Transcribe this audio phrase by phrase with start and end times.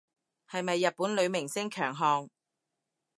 [0.49, 2.27] 係咪日本女明星強項